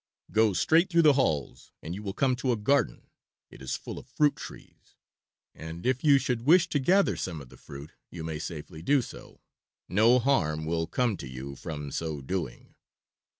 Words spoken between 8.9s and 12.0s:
so; no harm will come to you from